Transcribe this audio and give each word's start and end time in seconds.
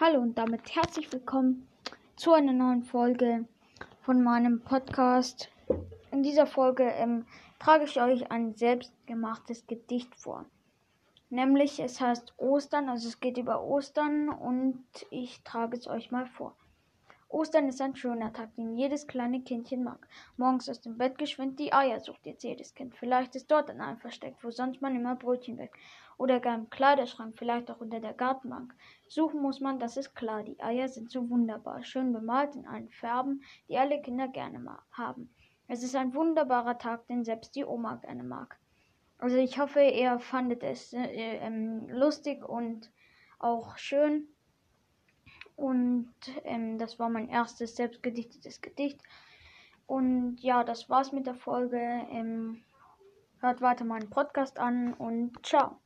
Hallo 0.00 0.20
und 0.20 0.38
damit 0.38 0.76
herzlich 0.76 1.12
willkommen 1.12 1.66
zu 2.14 2.32
einer 2.32 2.52
neuen 2.52 2.84
Folge 2.84 3.46
von 4.02 4.22
meinem 4.22 4.60
Podcast. 4.60 5.50
In 6.12 6.22
dieser 6.22 6.46
Folge 6.46 6.84
ähm, 6.84 7.26
trage 7.58 7.82
ich 7.82 8.00
euch 8.00 8.30
ein 8.30 8.54
selbstgemachtes 8.54 9.66
Gedicht 9.66 10.14
vor. 10.14 10.44
Nämlich 11.30 11.80
es 11.80 12.00
heißt 12.00 12.34
Ostern, 12.36 12.88
also 12.88 13.08
es 13.08 13.18
geht 13.18 13.38
über 13.38 13.64
Ostern 13.64 14.28
und 14.28 14.84
ich 15.10 15.42
trage 15.42 15.76
es 15.76 15.88
euch 15.88 16.12
mal 16.12 16.26
vor. 16.26 16.54
Ostern 17.30 17.68
ist 17.68 17.82
ein 17.82 17.94
schöner 17.94 18.32
Tag, 18.32 18.54
den 18.54 18.74
jedes 18.74 19.06
kleine 19.06 19.42
Kindchen 19.42 19.84
mag. 19.84 20.08
Morgens 20.38 20.68
aus 20.70 20.80
dem 20.80 20.96
Bett 20.96 21.18
geschwind 21.18 21.58
die 21.58 21.74
Eier 21.74 22.00
sucht 22.00 22.24
jetzt 22.24 22.42
jedes 22.42 22.74
Kind. 22.74 22.96
Vielleicht 22.96 23.36
ist 23.36 23.50
dort 23.50 23.68
ein 23.68 23.82
Ei 23.82 23.96
versteckt, 23.96 24.42
wo 24.42 24.50
sonst 24.50 24.80
man 24.80 24.96
immer 24.96 25.14
Brötchen 25.14 25.58
weg. 25.58 25.76
Oder 26.16 26.40
gar 26.40 26.54
im 26.54 26.70
Kleiderschrank, 26.70 27.36
vielleicht 27.36 27.70
auch 27.70 27.80
unter 27.80 28.00
der 28.00 28.14
Gartenbank. 28.14 28.74
Suchen 29.08 29.42
muss 29.42 29.60
man, 29.60 29.78
das 29.78 29.98
ist 29.98 30.14
klar. 30.14 30.42
Die 30.42 30.58
Eier 30.60 30.88
sind 30.88 31.10
so 31.10 31.28
wunderbar, 31.28 31.84
schön 31.84 32.14
bemalt 32.14 32.56
in 32.56 32.66
allen 32.66 32.88
Farben, 32.88 33.42
die 33.68 33.76
alle 33.76 34.00
Kinder 34.00 34.28
gerne 34.28 34.64
haben. 34.92 35.32
Es 35.68 35.82
ist 35.82 35.96
ein 35.96 36.14
wunderbarer 36.14 36.78
Tag, 36.78 37.06
den 37.08 37.24
selbst 37.24 37.54
die 37.54 37.64
Oma 37.64 37.96
gerne 37.96 38.24
mag. 38.24 38.58
Also 39.18 39.36
ich 39.36 39.58
hoffe, 39.58 39.82
ihr 39.82 40.18
fandet 40.18 40.62
es 40.62 40.94
äh, 40.94 41.36
äh, 41.36 41.50
lustig 41.88 42.42
und 42.42 42.90
auch 43.38 43.76
schön. 43.76 44.28
Und 45.58 46.14
ähm, 46.44 46.78
das 46.78 47.00
war 47.00 47.08
mein 47.08 47.28
erstes 47.28 47.74
selbstgedichtetes 47.74 48.60
Gedicht. 48.60 49.00
Und 49.88 50.38
ja, 50.40 50.62
das 50.62 50.88
war's 50.88 51.10
mit 51.10 51.26
der 51.26 51.34
Folge. 51.34 51.80
Ähm, 52.12 52.62
hört 53.40 53.60
weiter 53.60 53.84
meinen 53.84 54.08
Podcast 54.08 54.60
an 54.60 54.94
und 54.94 55.44
ciao. 55.44 55.80